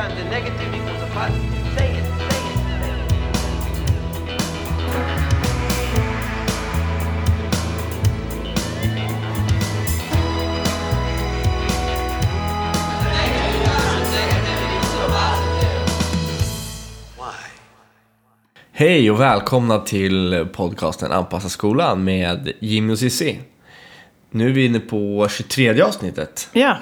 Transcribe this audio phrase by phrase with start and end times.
[0.00, 1.76] Times a negative equals a positive.
[1.76, 2.58] Say it, say it.
[18.72, 23.40] Hej och välkomna till podcasten Anpassa skolan med Jimmy och Cissi.
[24.30, 26.76] Nu är vi inne på 23 avsnittet Ja,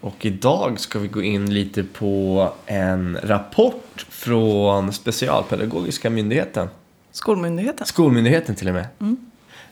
[0.00, 6.68] och idag ska vi gå in lite på en rapport från Specialpedagogiska myndigheten.
[7.12, 7.86] Skolmyndigheten.
[7.86, 8.86] Skolmyndigheten till och med.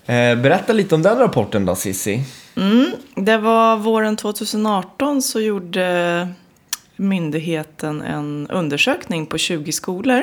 [0.07, 2.25] Eh, berätta lite om den rapporten då Cissi.
[3.15, 6.29] Det var våren 2018 så gjorde
[6.97, 10.23] myndigheten en undersökning på 20 skolor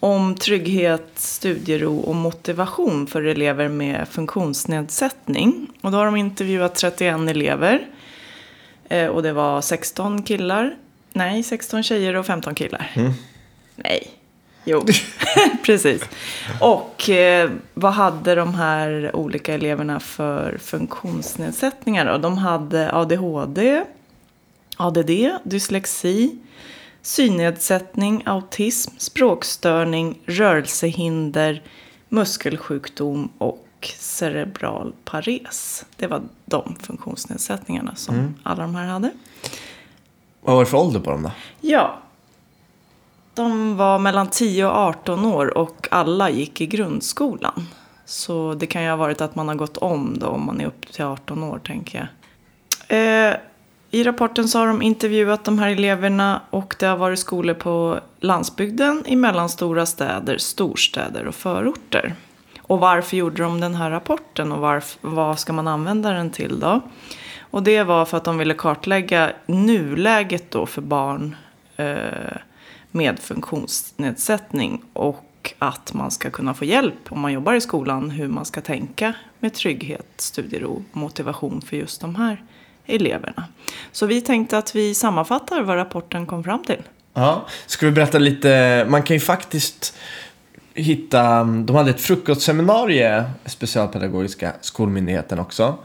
[0.00, 5.66] om trygghet, studiero och motivation för elever med funktionsnedsättning.
[5.80, 7.86] Och då har de intervjuat 31 elever.
[8.88, 10.76] Eh, Och det var 16 killar.
[11.12, 12.90] Nej, 16 tjejer och 15 killar.
[13.76, 14.10] Nej.
[14.64, 14.84] Jo,
[15.64, 16.02] precis.
[16.60, 22.18] Och eh, vad hade de här olika eleverna för funktionsnedsättningar då?
[22.18, 23.84] De hade ADHD,
[24.76, 25.10] ADD,
[25.44, 26.38] dyslexi,
[27.02, 31.62] synnedsättning, autism, språkstörning, rörelsehinder,
[32.08, 33.66] muskelsjukdom och
[33.98, 35.84] cerebral pares.
[35.96, 36.22] Det var
[36.54, 39.10] de funktionsnedsättningarna som alla de här hade.
[40.40, 41.30] Vad var det för ålder på dem då?
[41.60, 41.98] Ja.
[43.34, 47.66] De var mellan 10 och 18 år och alla gick i grundskolan.
[48.04, 50.66] Så det kan ju ha varit att man har gått om då om man är
[50.66, 52.08] upp till 18 år tänker jag.
[52.98, 53.36] Eh,
[53.90, 58.00] I rapporten så har de intervjuat de här eleverna och det har varit skolor på
[58.20, 62.14] landsbygden, i mellanstora städer, storstäder och förorter.
[62.66, 66.60] Och varför gjorde de den här rapporten och varf- vad ska man använda den till
[66.60, 66.80] då?
[67.40, 71.36] Och det var för att de ville kartlägga nuläget då för barn
[71.76, 71.96] eh,
[72.90, 78.28] med funktionsnedsättning och att man ska kunna få hjälp om man jobbar i skolan hur
[78.28, 82.42] man ska tänka med trygghet, studiero och motivation för just de här
[82.86, 83.44] eleverna.
[83.92, 86.82] Så vi tänkte att vi sammanfattar vad rapporten kom fram till.
[87.14, 89.96] Ja, ska vi berätta lite, man kan ju faktiskt
[90.74, 95.78] hitta, de hade ett frukostseminarie, Specialpedagogiska skolmyndigheten också,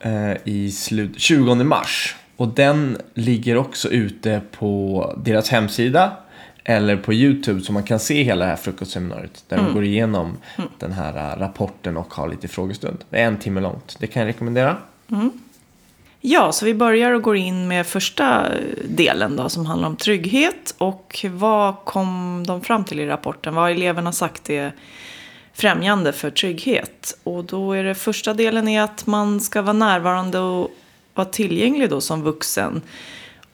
[0.00, 2.16] eh, i slut, 20 mars.
[2.36, 6.12] Och den ligger också ute på deras hemsida
[6.64, 10.36] eller på YouTube så man kan se hela det här frukostseminariet där de går igenom
[10.78, 13.04] den här eh, rapporten och har lite frågestund.
[13.10, 14.76] Det är en timme långt, det kan jag rekommendera.
[16.24, 18.48] Ja, så vi börjar och går in med första
[18.84, 20.74] delen då som handlar om trygghet.
[20.78, 23.54] Och vad kom de fram till i rapporten?
[23.54, 24.72] Vad har eleverna sagt är
[25.52, 27.18] främjande för trygghet?
[27.22, 30.70] Och då är det första delen är att man ska vara närvarande och
[31.14, 32.82] vara tillgänglig då som vuxen.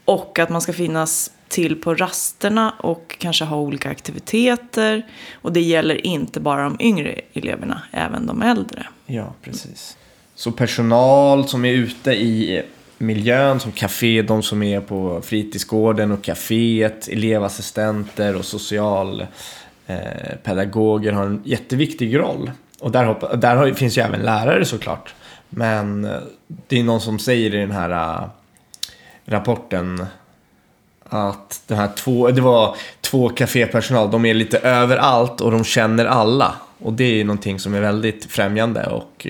[0.04, 5.06] Och att man ska finnas till på rasterna och kanske ha olika aktiviteter.
[5.34, 8.86] Och det gäller inte bara de yngre eleverna, även de äldre.
[9.06, 9.97] Ja, precis.
[10.38, 12.62] Så personal som är ute i
[12.98, 21.26] miljön, som café, de som är på fritidsgården och kaféet, elevassistenter och socialpedagoger eh, har
[21.26, 22.50] en jätteviktig roll.
[22.80, 25.14] Och där, hoppa, där finns ju även lärare såklart.
[25.48, 26.16] Men eh,
[26.66, 28.24] det är någon som säger i den här eh,
[29.24, 30.06] rapporten
[31.08, 36.04] att det, här två, det var två kafépersonal, de är lite överallt och de känner
[36.04, 36.54] alla.
[36.78, 39.26] Och det är ju någonting som är väldigt främjande och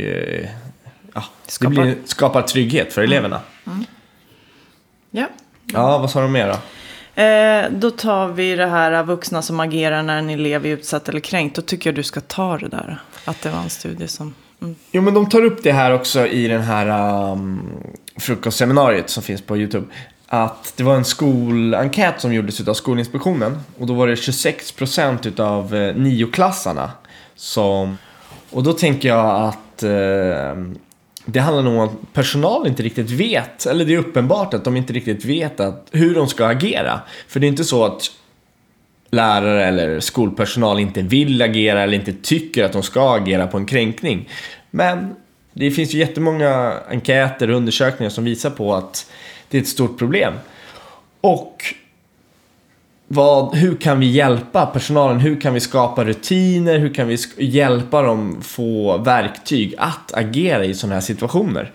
[1.14, 3.40] ja, Skapar- det blir, skapar trygghet för eleverna.
[5.10, 5.26] Ja.
[5.72, 6.58] Ja, vad sa de mer då?
[7.22, 11.20] Eh, då tar vi det här vuxna som agerar när en elev är utsatt eller
[11.20, 11.56] kränkt.
[11.56, 13.00] Då tycker jag du ska ta det där.
[13.24, 14.34] Att det var en studie som...
[14.62, 14.74] Mm.
[14.92, 16.86] Jo, men de tar upp det här också i den här
[17.32, 17.60] um,
[18.16, 19.86] frukostseminariet som finns på YouTube.
[20.26, 23.60] Att det var en skolenkät som gjordes av Skolinspektionen.
[23.78, 26.90] Och då var det 26% utav eh, nioklassarna
[27.36, 27.98] som...
[28.50, 30.64] Och då tänker jag att eh,
[31.32, 34.76] det handlar nog om att personal inte riktigt vet, eller det är uppenbart att de
[34.76, 37.00] inte riktigt vet att, hur de ska agera.
[37.28, 38.10] För det är inte så att
[39.10, 43.66] lärare eller skolpersonal inte vill agera eller inte tycker att de ska agera på en
[43.66, 44.28] kränkning.
[44.70, 45.14] Men
[45.52, 49.10] det finns ju jättemånga enkäter och undersökningar som visar på att
[49.48, 50.34] det är ett stort problem.
[51.20, 51.74] Och
[53.10, 55.20] vad, hur kan vi hjälpa personalen?
[55.20, 56.78] Hur kan vi skapa rutiner?
[56.78, 61.72] Hur kan vi hjälpa dem få verktyg att agera i sådana här situationer?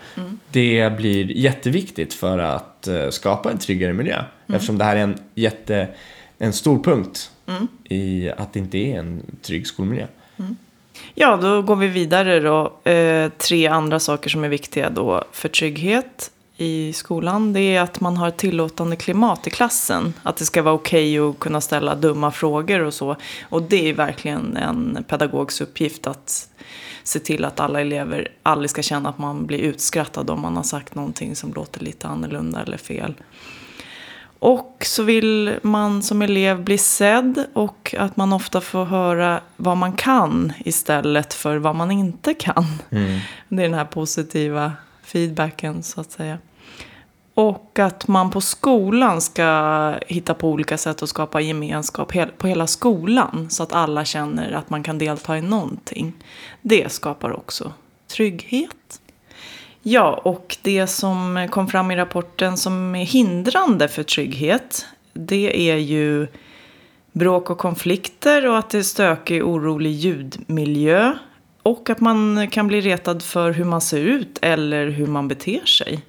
[0.51, 4.23] Det blir jätteviktigt för att eh, skapa en tryggare miljö.
[4.47, 5.87] Eftersom det här är en jätte,
[6.37, 7.31] en stor punkt
[7.83, 10.07] i att det inte är en trygg skolmiljö.
[11.13, 12.89] Ja, då går vi vidare då.
[12.91, 16.31] Eh, tre andra saker som är viktiga då för trygghet.
[16.57, 20.13] I skolan det är att man har ett tillåtande klimat i klassen.
[20.23, 23.15] Att det ska vara okej att kunna ställa dumma frågor och så.
[23.49, 26.49] Och det är verkligen en pedagogs uppgift att
[27.03, 30.63] se till att alla elever aldrig ska känna att man blir utskrattad om man har
[30.63, 33.13] sagt någonting som låter lite annorlunda eller fel.
[34.39, 39.77] Och så vill man som elev bli sedd och att man ofta får höra vad
[39.77, 42.65] man kan istället för vad man inte kan.
[43.49, 44.71] Det är den här positiva
[45.03, 46.37] feedbacken så att säga.
[47.33, 52.67] Och att man på skolan ska hitta på olika sätt att skapa gemenskap på hela
[52.67, 53.47] skolan.
[53.49, 56.13] Så att alla känner att man kan delta i någonting.
[56.61, 57.73] Det skapar också
[58.07, 59.01] trygghet.
[59.81, 64.85] Ja, och det som kom fram i rapporten som är hindrande för trygghet.
[65.13, 66.27] Det är ju
[67.11, 71.13] bråk och konflikter och att det är stökig orolig ljudmiljö.
[71.63, 75.65] Och att man kan bli retad för hur man ser ut eller hur man beter
[75.65, 76.01] sig.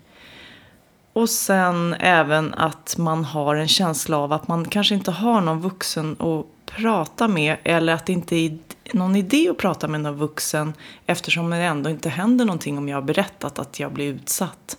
[1.12, 5.60] Och sen även att man har en känsla av att man kanske inte har någon
[5.60, 7.56] vuxen att prata med.
[7.64, 8.58] Eller att det inte är
[8.92, 10.72] någon idé att prata med någon vuxen.
[11.06, 14.78] Eftersom det ändå inte händer någonting om jag har berättat att jag blir utsatt.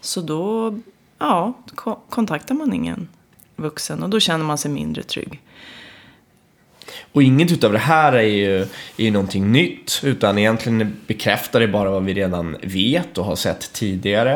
[0.00, 0.74] Så då
[1.18, 1.52] ja,
[2.08, 3.08] kontaktar man ingen
[3.56, 5.40] vuxen och då känner man sig mindre trygg.
[7.14, 8.66] Och inget utav det här är ju, är
[8.96, 13.72] ju någonting nytt, utan egentligen bekräftar det bara vad vi redan vet och har sett
[13.72, 14.32] tidigare.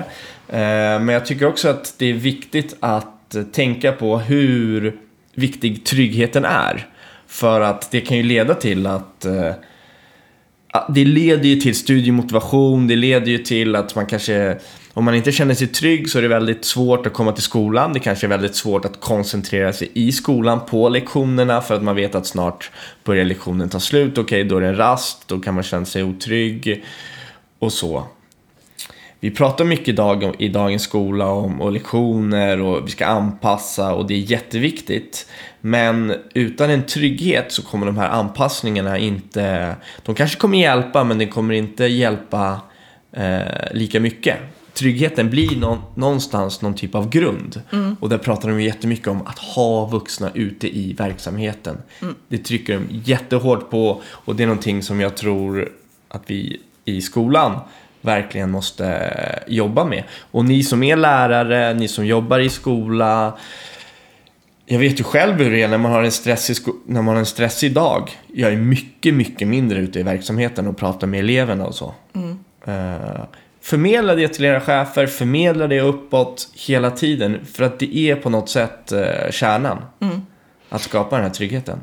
[0.49, 4.97] Eh, men jag tycker också att det är viktigt att tänka på hur
[5.35, 6.87] viktig tryggheten är.
[7.27, 9.53] För att det kan ju leda till att eh,
[10.89, 14.59] det leder ju till studiemotivation, det leder ju till att man kanske,
[14.99, 17.93] om man inte känner sig trygg så är det väldigt svårt att komma till skolan.
[17.93, 21.97] Det kanske är väldigt svårt att koncentrera sig i skolan på lektionerna för att man
[21.97, 22.71] vet att snart
[23.05, 24.19] börjar lektionen ta slut.
[24.19, 26.85] Okej, då är det en rast, då kan man känna sig otrygg
[27.59, 28.05] och så.
[29.21, 34.07] Vi pratar mycket idag i dagens skola om och lektioner och vi ska anpassa och
[34.07, 35.27] det är jätteviktigt.
[35.61, 39.77] Men utan en trygghet så kommer de här anpassningarna inte...
[40.03, 42.61] De kanske kommer hjälpa men det kommer inte hjälpa
[43.13, 44.39] eh, lika mycket.
[44.79, 47.63] Tryggheten blir nå- någonstans någon typ av grund.
[48.01, 51.77] Och där pratar de ju jättemycket om att ha vuxna ute i verksamheten.
[52.29, 55.69] Det trycker de jättehårt på och det är någonting som jag tror
[56.09, 57.61] att vi i skolan
[58.01, 59.11] verkligen måste
[59.47, 60.05] jobba med.
[60.31, 63.39] Och ni som är lärare, ni som jobbar i skola.
[64.67, 67.21] Jag vet ju själv hur det är när man har en stressig, när man har
[67.21, 68.11] en stressig dag.
[68.35, 71.95] Jag är mycket, mycket mindre ute i verksamheten och pratar med eleverna och så.
[72.67, 73.21] Eh,
[73.69, 77.47] förmedla det till era chefer, förmedla det uppåt hela tiden.
[77.53, 79.79] För att det är på något sätt uh, kärnan.
[80.69, 81.81] Att skapa den här tryggheten.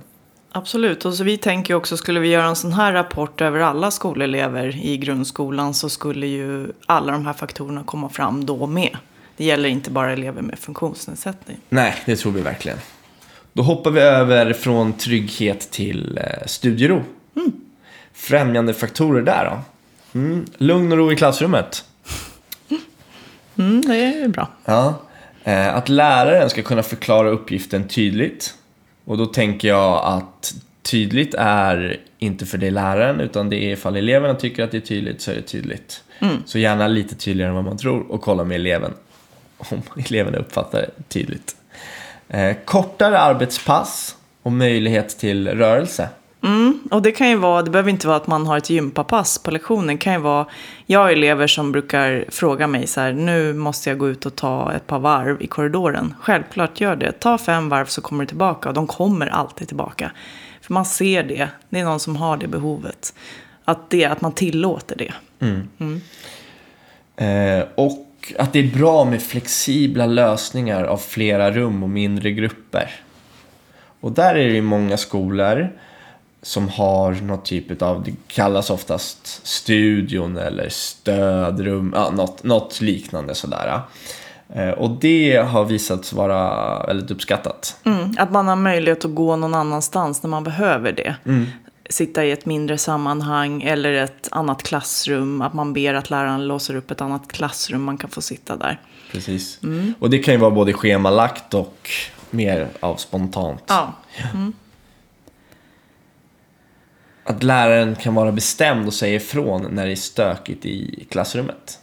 [0.52, 3.92] Absolut, och så vi tänker också, skulle vi göra en sån här rapport över alla
[3.92, 8.98] skolelever i grundskolan så skulle ju alla de här faktorerna komma fram då med.
[9.38, 11.58] Det gäller inte bara elever med funktionsnedsättning.
[11.70, 12.78] Nej, det tror vi verkligen.
[13.54, 17.04] Då hoppar vi över från trygghet till eh, studiero.
[18.14, 19.75] Främjande faktorer där då?
[20.16, 20.46] Mm.
[20.58, 21.86] Lugn och ro i klassrummet.
[23.58, 24.48] Mm, det är bra.
[24.66, 25.02] Ja.
[25.44, 28.54] Eh, att läraren ska kunna förklara uppgiften tydligt.
[29.06, 33.96] Och då tänker jag att tydligt är inte för det läraren utan det är ifall
[33.96, 36.04] eleverna tycker att det är tydligt så är det tydligt.
[36.46, 38.94] Så gärna lite tydligare än vad man tror och kolla med eleven
[39.58, 41.56] om eleverna uppfattar det tydligt.
[42.30, 46.10] Eh, kortare arbetspass och möjlighet till rörelse.
[46.86, 49.38] Mm, och det kan ju vara, det behöver inte vara att man har ett gympapass
[49.38, 49.88] på lektionen.
[49.88, 50.46] Det kan ju vara,
[50.86, 54.36] jag har elever som brukar fråga mig så här, nu måste jag gå ut och
[54.36, 56.14] ta ett par varv i korridoren.
[56.22, 57.12] Självklart gör det.
[57.12, 60.12] Ta fem varv så kommer du tillbaka och de kommer alltid tillbaka.
[60.62, 63.14] För man ser det, det är någon som har det behovet.
[63.66, 65.14] Att, det, att man tillåter det.
[67.18, 72.92] Eh, och att det är bra med flexibla lösningar av flera rum och mindre grupper.
[74.00, 75.70] Och där är det ju många skolor
[76.46, 83.36] som har något typ av, det kallas oftast studion eller stödrum, ja, något, något liknande
[83.36, 83.82] sådär.
[84.54, 87.78] Eh, och det har visat sig vara väldigt uppskattat.
[87.84, 91.16] Mm, att man har möjlighet att gå någon annanstans när man behöver det.
[91.90, 95.42] Sitta i ett mindre sammanhang eller ett annat klassrum.
[95.42, 98.80] Att man ber att läraren låser upp ett annat klassrum man kan få sitta där.
[99.12, 99.60] Precis.
[100.00, 101.90] Och det kan ju vara både schemalagt och
[102.30, 103.64] mer av spontant.
[103.68, 103.94] Ja,
[107.28, 111.80] Att läraren kan vara bestämd och säga ifrån när det är stökigt i klassrummet.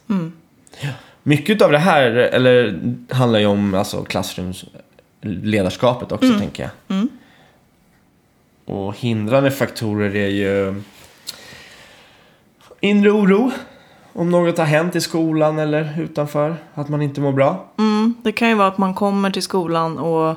[0.81, 0.89] Ja.
[1.23, 2.81] Mycket av det här eller,
[3.11, 6.71] handlar ju om alltså, klassrumsledarskapet också, tänker jag.
[8.65, 10.83] Och hindrande faktorer är ju
[12.81, 13.51] inre oro.
[14.13, 16.57] om något har hänt i skolan eller utanför.
[16.75, 17.73] Att man inte mår bra.
[17.79, 20.37] Mm, det kan ju vara att man kommer till skolan och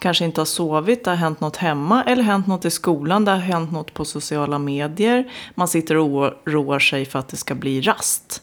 [0.00, 3.30] kanske inte har sovit, det har hänt något hemma eller hänt något i skolan, det
[3.30, 5.32] har hänt något på sociala medier.
[5.54, 8.42] Man sitter och oroar sig för att det ska bli rast.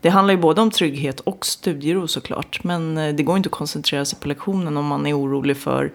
[0.00, 2.64] Det handlar ju både om trygghet och studiero såklart.
[2.64, 5.92] Men eh, det går inte att koncentrera sig på lektionen om man är orolig för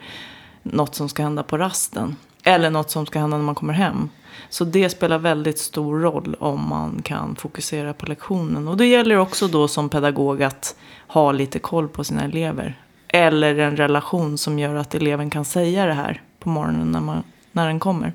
[0.64, 2.16] något som ska hända på rasten.
[2.44, 4.10] Eller något som ska hända när man kommer hem.
[4.50, 8.68] Så det spelar väldigt stor roll om man kan fokusera på lektionen.
[8.68, 10.76] Och det gäller också då som pedagog att
[11.08, 12.81] ha lite koll på sina elever.
[13.14, 17.24] Eller en relation som gör att eleven kan säga det här på morgonen när, man,
[17.52, 18.14] när den kommer.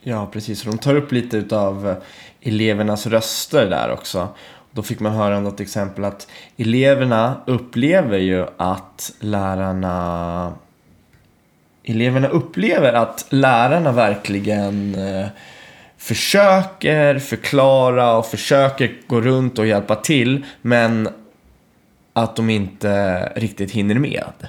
[0.00, 0.62] Ja, precis.
[0.62, 1.96] De tar upp lite av eh,
[2.40, 4.28] elevernas röster där också.
[4.70, 10.52] Då fick man höra något exempel att eleverna upplever ju att lärarna
[11.88, 15.26] Eleverna upplever att lärarna verkligen eh,
[15.96, 21.08] försöker förklara och försöker gå runt och hjälpa till men
[22.16, 24.48] att de inte riktigt hinner med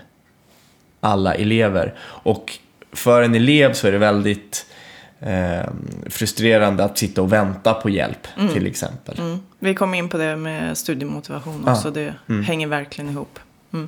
[1.00, 1.94] alla elever.
[2.00, 2.60] Och
[2.92, 4.66] för en elev så är det väldigt
[5.20, 5.70] eh,
[6.10, 8.54] frustrerande att sitta och vänta på hjälp mm.
[8.54, 9.20] till exempel.
[9.20, 9.40] Mm.
[9.60, 11.92] Vi kom in på det med studiemotivation också, ah.
[11.92, 12.44] det mm.
[12.44, 13.40] hänger verkligen ihop.
[13.74, 13.88] Mm.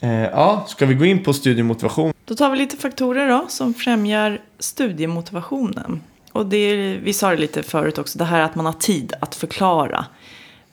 [0.00, 2.12] Eh, ja, ska vi gå in på studiemotivation?
[2.24, 6.00] Då tar vi lite faktorer då som främjar studiemotivationen.
[6.32, 9.14] Och det är, vi sa det lite förut också, det här att man har tid
[9.20, 10.06] att förklara.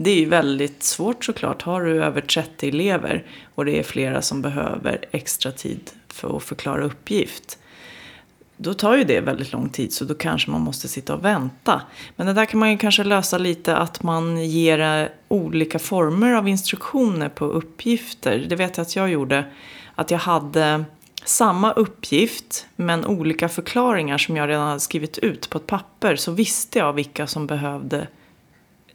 [0.01, 1.61] Det är ju väldigt svårt såklart.
[1.61, 3.25] Har du över 30 elever
[3.55, 7.59] och det är flera som behöver extra tid för att förklara uppgift
[8.61, 11.81] då tar ju det väldigt lång tid så då kanske man måste sitta och vänta.
[12.15, 16.33] Men det där kan man ju kanske lösa lite att man ger eh, olika former
[16.33, 18.45] av instruktioner på uppgifter.
[18.49, 19.45] Det vet jag att jag gjorde.
[19.95, 20.85] Att jag hade
[21.23, 26.15] samma uppgift men olika förklaringar som jag redan hade skrivit ut på ett papper.
[26.15, 28.07] Så visste jag vilka som behövde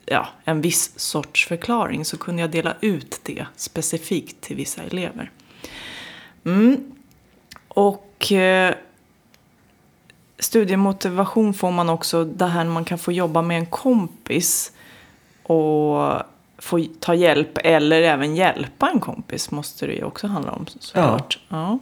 [0.07, 2.05] ja, en viss sorts förklaring.
[2.05, 5.31] Så kunde jag dela ut det specifikt till vissa elever.
[6.45, 6.93] Mm.
[7.69, 8.75] Och eh,
[10.39, 14.73] studiemotivation får man också det här när man kan få jobba med en kompis
[15.43, 16.23] och
[16.59, 21.39] få ta hjälp eller även hjälpa en kompis måste det ju också handla om såklart.
[21.49, 21.57] Ja.
[21.57, 21.79] ja.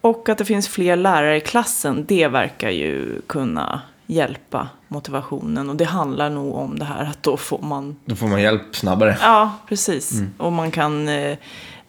[0.00, 5.70] Och att det finns fler lärare i klassen, det verkar ju kunna hjälpa motivationen.
[5.70, 7.96] Och det handlar nog om det här att då får man...
[8.04, 9.18] Då får man hjälp snabbare.
[9.20, 10.12] Ja, precis.
[10.12, 10.34] Mm.
[10.38, 11.08] Och man kan...
[11.08, 11.38] Eh,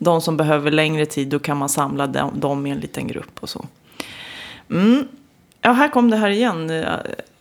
[0.01, 3.49] de som behöver längre tid, då kan man samla dem, i en liten grupp och
[3.49, 3.65] så.
[4.69, 5.07] Mm.
[5.61, 6.83] Ja, här kom det här igen.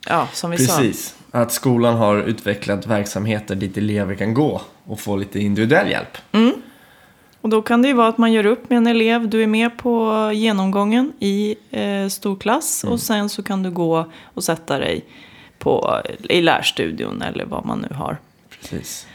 [0.09, 0.73] Ja, som vi Precis.
[0.73, 0.79] sa.
[0.79, 1.15] Precis.
[1.31, 6.19] Att skolan har utvecklat verksamheter dit elever kan gå och få lite individuell hjälp.
[6.33, 6.53] Mm.
[7.41, 9.29] Och då kan det ju vara att man gör upp med en elev.
[9.29, 12.93] Du är med på genomgången i eh, storklass mm.
[12.93, 14.05] och sen så kan du gå
[14.35, 15.05] och sätta dig
[15.59, 18.17] på, i lärstudion eller vad man nu har.
[18.61, 19.07] Precis.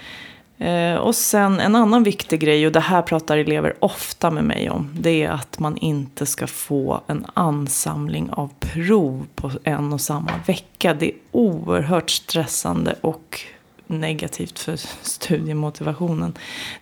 [0.57, 4.69] Eh, och sen en annan viktig grej, och det här pratar elever ofta med mig
[4.69, 10.01] om, det är att man inte ska få en ansamling av prov på en och
[10.01, 10.93] samma vecka.
[10.93, 13.41] Det är oerhört stressande och
[13.87, 16.33] negativt för studiemotivationen.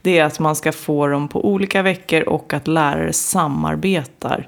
[0.01, 4.47] Det är att man ska få dem på olika veckor och att lärare samarbetar.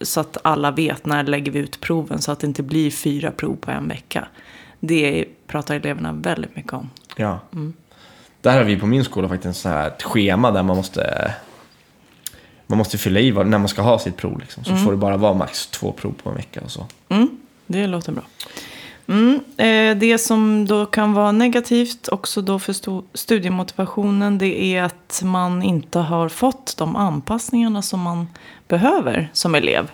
[0.00, 3.30] Så att alla vet när lägger vi ut proven så att det inte blir fyra
[3.30, 4.28] prov på en vecka.
[4.80, 6.90] Det pratar eleverna väldigt mycket om.
[7.16, 7.40] Ja.
[7.52, 7.72] Mm.
[8.40, 11.34] Där har vi på min skola faktiskt här, ett schema där man måste
[12.66, 14.40] man måste fylla i när man ska ha sitt prov.
[14.40, 14.64] Liksom.
[14.64, 14.84] Så mm.
[14.84, 16.86] får det bara vara max två prov på en vecka och så.
[17.08, 18.22] Mm, det låter bra.
[19.06, 22.74] Mm, eh, det som då kan vara negativt också då för
[23.16, 28.28] studiemotivationen det är att man inte har fått de anpassningarna som man
[28.68, 29.90] behöver som elev.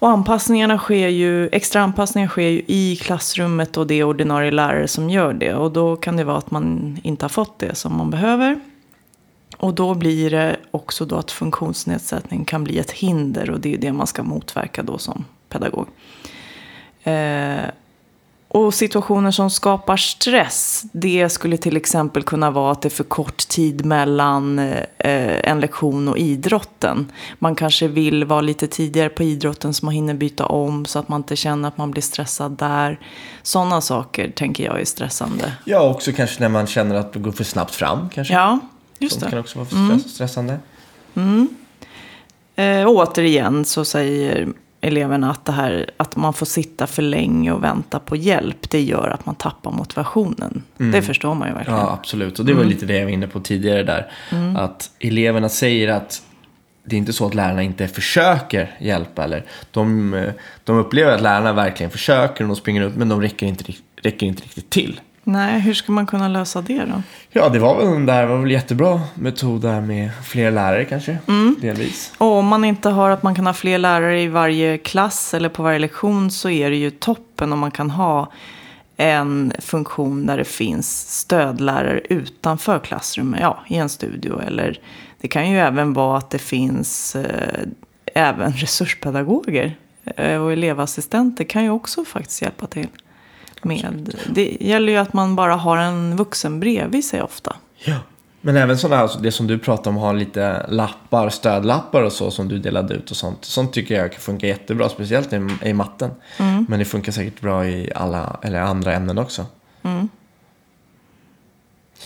[0.00, 4.88] Och anpassningarna sker ju, extra anpassningar sker ju i klassrummet och det är ordinarie lärare
[4.88, 5.54] som gör det.
[5.54, 8.60] Och då kan det vara att man inte har fått det som man behöver.
[9.56, 13.78] Och då blir det också då att funktionsnedsättning kan bli ett hinder och det är
[13.78, 15.86] det man ska motverka då som pedagog.
[17.04, 17.70] Eh,
[18.52, 23.04] och situationer som skapar stress, det skulle till exempel kunna vara att det är för
[23.04, 27.12] kort tid mellan eh, en lektion och idrotten.
[27.38, 31.08] Man kanske vill vara lite tidigare på idrotten så man hinner byta om så att
[31.08, 33.00] man inte känner att man blir stressad där.
[33.42, 35.52] Sådana saker tänker jag är stressande.
[35.64, 38.08] Ja, också kanske när man känner att det går för snabbt fram.
[38.08, 38.34] Kanske.
[38.34, 38.58] Ja,
[38.98, 39.30] just Sånt det.
[39.30, 40.00] kan också vara mm.
[40.00, 40.58] stressande.
[41.14, 41.48] Mm.
[42.56, 44.48] Eh, återigen så säger
[44.80, 48.80] eleverna att, det här, att man får sitta för länge och vänta på hjälp, det
[48.80, 50.62] gör att man tappar motivationen.
[50.78, 50.92] Mm.
[50.92, 51.78] Det förstår man ju verkligen.
[51.78, 52.38] Ja, absolut.
[52.38, 52.72] Och det var mm.
[52.72, 54.12] lite det jag var inne på tidigare där.
[54.32, 54.56] Mm.
[54.56, 56.22] Att eleverna säger att
[56.84, 59.24] det är inte så att lärarna inte försöker hjälpa.
[59.24, 60.32] Eller de,
[60.64, 64.26] de upplever att lärarna verkligen försöker och de springer ut, men de räcker inte, räcker
[64.26, 65.00] inte riktigt till.
[65.24, 67.02] Nej, hur ska man kunna lösa det då?
[67.30, 71.18] Ja, det var väl den där, var väl jättebra metod där med fler lärare kanske,
[71.60, 72.12] delvis.
[72.18, 75.48] Och om man inte har att man kan ha fler lärare i varje klass eller
[75.48, 78.32] på varje lektion så är det ju toppen om man kan ha
[78.96, 84.40] en funktion där det finns stödlärare utanför klassrummet, ja, i en studio.
[84.40, 84.80] Eller
[85.20, 87.64] det kan ju även vara att det finns eh,
[88.14, 89.76] även resurspedagoger
[90.16, 92.88] eh, och elevassistenter kan ju också faktiskt hjälpa till.
[93.62, 94.14] Med.
[94.34, 97.56] Det gäller ju att man bara har en vuxen bredvid sig ofta.
[97.84, 97.96] Ja.
[98.40, 102.12] Men även sådana här, alltså det som du pratar om, ha lite lappar, stödlappar och
[102.12, 103.44] så som du delade ut och sånt.
[103.44, 106.10] Sånt tycker jag kan funka jättebra, speciellt i, i matten.
[106.68, 109.46] Men det funkar säkert bra i alla, eller andra ämnen också.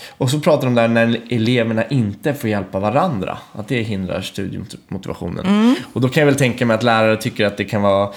[0.09, 3.39] Och så pratar de där när eleverna inte får hjälpa varandra.
[3.53, 5.77] Att det hindrar studiemotivationen.
[5.93, 8.13] Och då kan jag väl tänka mig att lärare tycker att det kan vara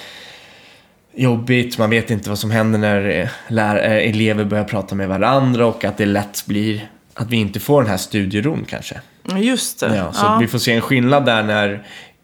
[1.17, 1.77] jobbigt.
[1.77, 5.85] Man vet inte vad som händer när eh, eh, elever börjar prata med varandra och
[5.85, 9.01] att det lätt blir att vi inte får den här studieron kanske.
[9.35, 9.95] Just det.
[9.95, 11.83] Ja, så att vi får se en skillnad där när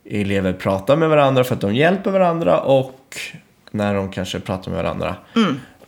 [0.10, 3.18] elever pratar med varandra för att de hjälper varandra och
[3.72, 5.16] när de kanske pratar med varandra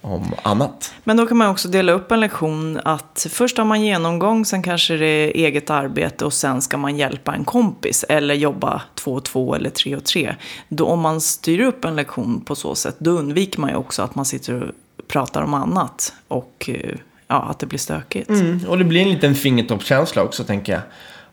[0.06, 0.94] om annat.
[1.04, 4.64] Men då kan man också dela upp en lektion att först har man genomgång, sen
[4.64, 9.14] kanske det är eget arbete och sen ska man hjälpa en kompis eller jobba två
[9.14, 10.36] och två eller tre och tre.
[10.70, 14.02] Då om man styr upp en lektion på så sätt, då undviker man ju också
[14.02, 14.72] att man sitter och
[15.08, 16.96] pratar om annat och eh,
[17.28, 18.30] ja, att det blir stökigt.
[18.30, 20.82] Mm, och det blir en liten fingertoppskänsla också tänker jag.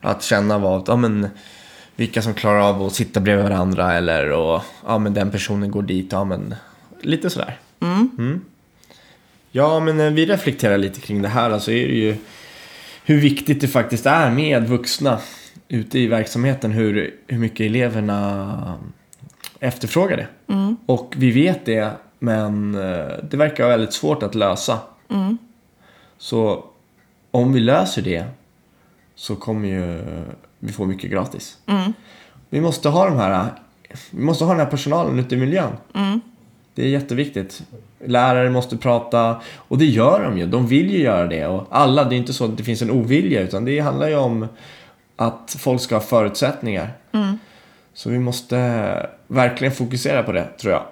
[0.00, 1.28] Att känna vad, ja men
[1.96, 5.82] vilka som klarar av att sitta bredvid varandra eller och ja men den personen går
[5.82, 6.54] dit, ja men
[7.00, 7.58] lite sådär.
[7.80, 8.40] Mm.
[9.54, 12.16] Ja men när vi reflekterar lite kring det här så alltså är det ju
[13.04, 15.18] hur viktigt det faktiskt är med vuxna
[15.68, 18.78] ute i verksamheten, hur, hur mycket eleverna
[19.60, 20.26] efterfrågar det.
[20.86, 24.78] Och vi vet det, men eh, det verkar vara väldigt svårt att lösa.
[26.18, 26.64] Så
[27.30, 28.24] om vi löser det
[29.14, 30.02] så kommer ju
[30.58, 31.58] vi få mycket gratis.
[32.50, 33.48] Vi måste ha de här
[34.10, 35.72] vi måste ha den här personalen ute i miljön.
[36.74, 37.62] Det är jätteviktigt.
[38.06, 40.46] Lärare måste prata och det gör de ju.
[40.46, 41.46] De vill ju göra det.
[41.46, 44.16] Och alla, det är inte så att det finns en ovilja utan det handlar ju
[44.16, 44.48] om
[45.16, 46.90] att folk ska ha förutsättningar.
[47.94, 48.56] Så vi måste
[49.26, 50.82] verkligen fokusera på det tror jag.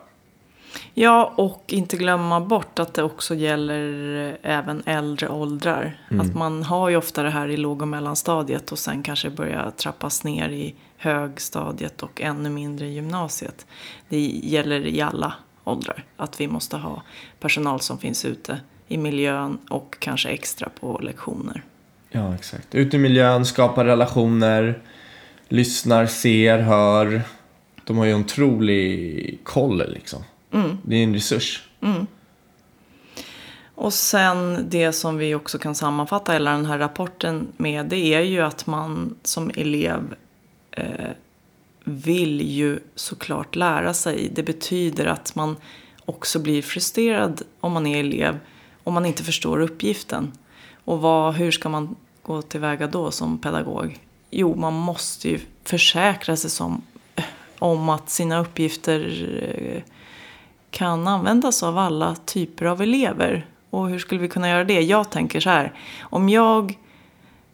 [0.95, 5.99] Ja, och inte glömma bort att det också gäller även äldre åldrar.
[6.21, 9.71] Att man har ju ofta det här i låg och mellanstadiet och sen kanske börjar
[9.77, 13.67] trappas ner i högstadiet och ännu mindre i gymnasiet.
[14.09, 15.35] Det gäller i alla
[15.71, 16.05] åldrar.
[16.17, 17.03] Att vi måste ha
[17.41, 21.63] personal som finns ute i miljön och kanske extra på lektioner.
[22.11, 22.75] Ja, exakt.
[22.75, 24.83] Ute i miljön, skapar relationer,
[25.49, 27.23] lyssnar, ser, hör.
[27.85, 30.25] De har ju en otrolig koll liksom.
[30.83, 31.69] Det är en resurs.
[33.75, 38.21] Och sen det som vi också kan sammanfatta hela den här rapporten med det är
[38.21, 40.15] ju att man som elev
[40.71, 41.11] eh,
[41.85, 44.31] vill ju såklart lära sig.
[44.35, 45.57] Det betyder att man
[46.05, 48.39] också blir frustrerad om man är elev
[48.85, 50.33] om man inte förstår uppgiften.
[50.85, 53.99] Och vad, hur ska man gå tillväga då som pedagog?
[54.31, 56.83] Jo, man måste ju försäkra sig som,
[57.59, 59.01] om att sina uppgifter
[59.43, 59.83] eh,
[60.71, 63.47] kan användas av alla typer av elever.
[63.71, 64.81] Och hur skulle vi kunna göra det?
[64.81, 65.73] Jag tänker så här.
[66.01, 66.79] Om jag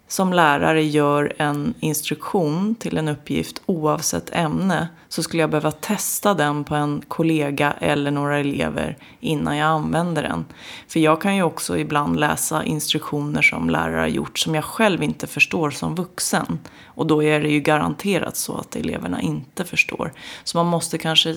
[0.09, 6.35] som lärare gör en instruktion till en uppgift oavsett ämne så skulle jag behöva testa
[6.35, 10.45] den på en kollega eller några elever innan jag använder den.
[10.89, 15.03] För jag kan ju också ibland läsa instruktioner som lärare har gjort som jag själv
[15.03, 16.59] inte förstår som vuxen.
[16.85, 20.13] Och då är det ju garanterat så att eleverna inte förstår.
[20.45, 21.37] Så man måste kanske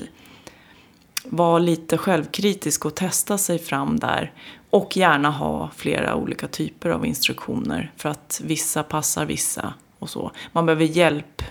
[1.26, 4.34] vara lite självkritisk och testa sig fram där.
[4.70, 10.32] Och gärna ha flera olika typer av instruktioner för att vissa passar vissa och så.
[10.52, 11.42] Man behöver hjälp,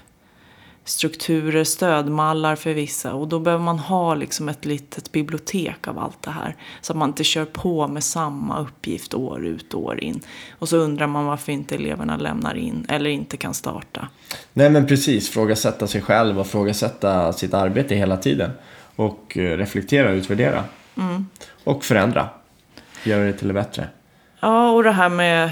[0.85, 6.23] strukturer, stödmallar för vissa och då behöver man ha liksom ett litet bibliotek av allt
[6.23, 6.57] det här.
[6.81, 10.21] Så att man inte kör på med samma uppgift år ut och år in.
[10.59, 14.09] Och så undrar man varför inte eleverna lämnar in eller inte kan starta.
[14.53, 18.51] Nej men precis, frågasätta sig själv och frågasätta sitt arbete hela tiden.
[18.99, 20.65] Och eh, reflektera och utvärdera.
[21.65, 22.29] Och förändra.
[23.05, 23.89] Göra det till det bättre.
[24.41, 25.51] Ja, och det här med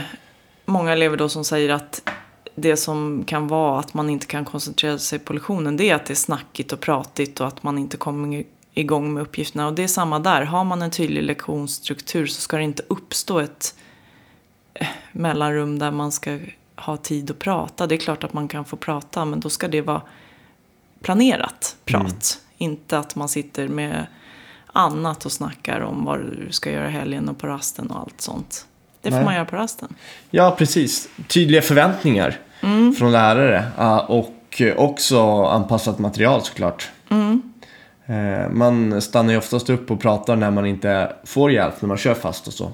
[0.64, 2.10] många elever då som säger att
[2.54, 6.06] det som kan vara att man inte kan koncentrera sig på lektionen det är att
[6.06, 9.66] det är snackigt och pratigt och att man inte kommer igång med uppgifterna.
[9.66, 10.42] Och det är samma där.
[10.42, 13.74] Har man en tydlig lektionsstruktur så ska det inte uppstå ett
[14.74, 16.38] eh, mellanrum där man ska
[16.76, 17.86] ha tid att prata.
[17.86, 20.02] Det är klart att man kan få prata men då ska det vara
[21.00, 22.40] planerat prat.
[22.58, 24.06] Inte att man sitter med
[24.72, 28.66] annat och snackar om vad du ska göra helgen och på rasten och allt sånt.
[29.02, 29.24] Det får Nej.
[29.24, 29.94] man göra på rasten.
[30.30, 31.08] Ja, precis.
[31.28, 32.38] Tydliga förväntningar
[32.98, 33.64] från lärare.
[34.08, 36.88] Och också anpassat material såklart.
[38.06, 41.96] Eh, Man stannar ju oftast upp och pratar när man inte får hjälp när man
[41.96, 42.72] kör fast och så.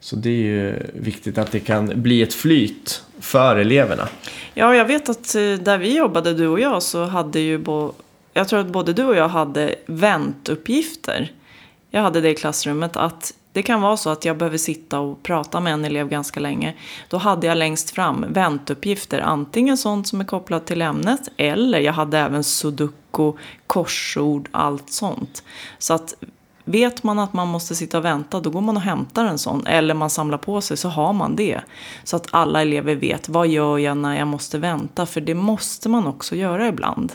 [0.00, 4.08] Så det är ju viktigt att det kan bli ett flyt för eleverna.
[4.54, 7.58] Ja, jag vet att eh, där vi jobbade, du och jag, så hade ju
[8.38, 11.32] jag tror att både du och jag hade väntuppgifter.
[11.90, 15.22] Jag hade det i klassrummet att det kan vara så att jag behöver sitta och
[15.22, 16.74] prata med en elev ganska länge.
[17.08, 21.92] Då hade jag längst fram väntuppgifter, antingen sånt som är kopplat till ämnet eller jag
[21.92, 23.32] hade även sudoku,
[23.66, 25.42] korsord, allt sånt.
[25.78, 26.14] Så att
[26.64, 29.66] vet man att man måste sitta och vänta, då går man och hämtar en sån.
[29.66, 31.60] Eller man samlar på sig, så har man det.
[32.04, 35.06] Så att alla elever vet, vad gör jag när jag måste vänta?
[35.06, 37.12] För det måste man också göra ibland.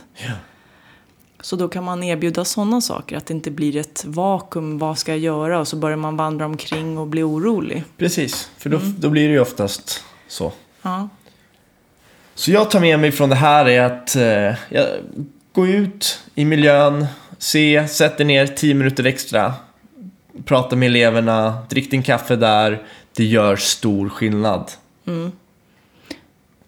[1.44, 5.12] Så då kan man erbjuda sådana saker, att det inte blir ett vakuum, vad ska
[5.12, 5.60] jag göra?
[5.60, 7.84] Och så börjar man vandra omkring och bli orolig.
[7.98, 10.52] Precis, för då, då blir det ju oftast så.
[10.82, 11.10] Ja,
[12.36, 14.88] Så jag tar med mig från det här är att eh, jag,
[15.54, 17.06] gå ut i miljön,
[17.38, 19.54] se, sätt dig ner 10 minuter extra,
[20.46, 22.84] prata med eleverna, drick din kaffe där.
[23.16, 24.72] Det gör stor skillnad.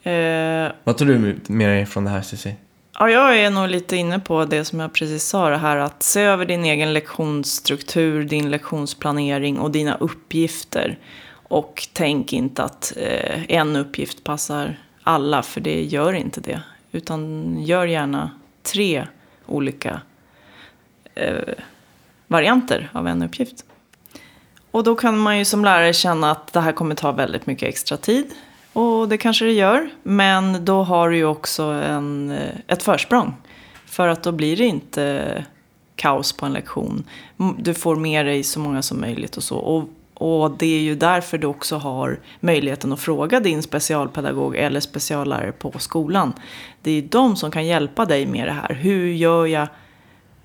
[0.04, 2.56] eh, Vad tar du med dig från det här Cissi?
[3.00, 6.04] Ja, jag är nog lite inne på det som jag precis sa, det här att
[6.04, 11.00] se över din egen lektionsstruktur, din lektionsplanering och dina uppgifter.
[11.34, 16.62] Och tänk inte att eh, en uppgift passar alla, för det gör inte det.
[16.92, 18.32] Utan gör gärna
[18.64, 19.08] tre
[19.46, 20.02] olika
[21.16, 21.54] eh,
[22.28, 23.66] varianter av en uppgift.
[24.72, 27.70] Och då kan man ju som lärare känna att det här kommer ta väldigt mycket
[27.70, 28.26] extra tid.
[28.76, 29.90] Och det kanske det gör.
[30.04, 33.34] Men då har du ju också en, eh, ett försprång.
[33.86, 35.44] För att då blir det inte eh,
[35.96, 37.04] kaos på en lektion.
[37.58, 39.58] Du får med dig så många som möjligt och så.
[39.58, 44.80] Och, och det är ju därför du också har möjligheten att fråga din specialpedagog eller
[44.80, 46.34] speciallärare på skolan.
[46.82, 48.74] Det är de som kan hjälpa dig med det här.
[48.74, 49.68] Hur gör jag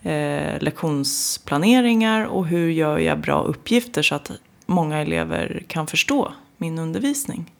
[0.02, 4.30] eh, lektionsplaneringar och hur gör jag bra uppgifter så att
[4.66, 7.50] många elever kan förstå min undervisning?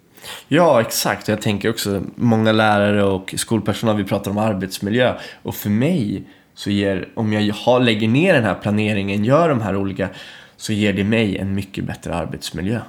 [0.49, 1.29] Ja, exakt.
[1.29, 5.15] Jag tänker också många lärare och skolpersonal, vi pratar om arbetsmiljö.
[5.43, 6.23] Och för mig
[6.55, 10.09] så ger, om jag har, lägger ner den här planeringen, gör de här olika,
[10.57, 12.81] så ger det mig en mycket bättre arbetsmiljö.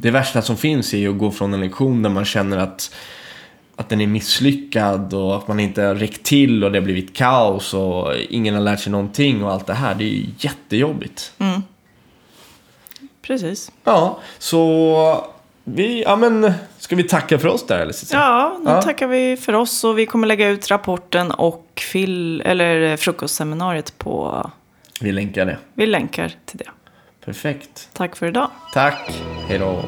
[0.00, 2.94] Det värsta som finns är ju att gå från en lektion där man känner att,
[3.76, 7.16] att den är misslyckad och att man inte har räckt till och det har blivit
[7.16, 9.94] kaos och ingen har lärt sig någonting och allt det här.
[9.94, 11.32] Det är ju jättejobbigt.
[13.22, 13.72] Precis.
[13.84, 15.26] Ja, så
[15.68, 17.94] vi, ja men, ska vi tacka för oss där eller?
[18.12, 18.82] Ja, nu Ja.
[18.82, 24.50] tackar vi för oss och vi kommer lägga ut rapporten och fil, eller frukostseminariet på...
[25.00, 25.58] Vi länkar det.
[25.74, 26.70] Vi länkar till det.
[27.24, 27.88] Perfekt.
[27.92, 28.50] Tack för idag.
[28.72, 29.22] Tack.
[29.48, 29.82] Hej då.